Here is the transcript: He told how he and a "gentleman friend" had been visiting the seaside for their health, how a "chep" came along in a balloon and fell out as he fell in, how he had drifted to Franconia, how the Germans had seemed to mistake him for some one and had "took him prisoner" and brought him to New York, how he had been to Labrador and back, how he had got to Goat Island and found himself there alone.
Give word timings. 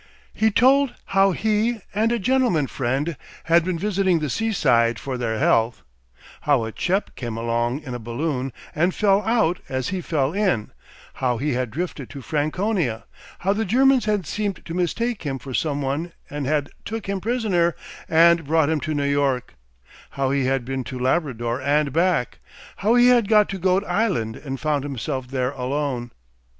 He 0.33 0.49
told 0.49 0.95
how 1.13 1.31
he 1.31 1.79
and 1.93 2.11
a 2.11 2.17
"gentleman 2.17 2.65
friend" 2.65 3.15
had 3.43 3.63
been 3.63 3.77
visiting 3.77 4.17
the 4.17 4.31
seaside 4.31 4.97
for 4.97 5.15
their 5.15 5.37
health, 5.37 5.83
how 6.41 6.63
a 6.65 6.71
"chep" 6.71 7.15
came 7.15 7.37
along 7.37 7.81
in 7.83 7.93
a 7.93 7.99
balloon 7.99 8.51
and 8.73 8.95
fell 8.95 9.21
out 9.21 9.59
as 9.69 9.89
he 9.89 10.01
fell 10.01 10.33
in, 10.33 10.71
how 11.21 11.37
he 11.37 11.53
had 11.53 11.69
drifted 11.69 12.09
to 12.09 12.23
Franconia, 12.23 13.05
how 13.41 13.53
the 13.53 13.63
Germans 13.63 14.05
had 14.05 14.25
seemed 14.25 14.65
to 14.65 14.73
mistake 14.73 15.21
him 15.21 15.37
for 15.37 15.53
some 15.53 15.83
one 15.83 16.13
and 16.31 16.47
had 16.47 16.71
"took 16.83 17.05
him 17.07 17.21
prisoner" 17.21 17.75
and 18.09 18.43
brought 18.47 18.71
him 18.71 18.79
to 18.79 18.95
New 18.95 19.03
York, 19.05 19.53
how 20.17 20.31
he 20.31 20.45
had 20.45 20.65
been 20.65 20.83
to 20.85 20.97
Labrador 20.97 21.61
and 21.61 21.93
back, 21.93 22.39
how 22.77 22.95
he 22.95 23.09
had 23.09 23.27
got 23.27 23.47
to 23.49 23.59
Goat 23.59 23.83
Island 23.83 24.35
and 24.35 24.59
found 24.59 24.83
himself 24.83 25.27
there 25.27 25.51
alone. 25.51 26.09